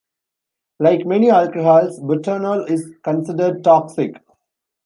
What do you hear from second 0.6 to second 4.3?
Like many alcohols, butanol is considered toxic.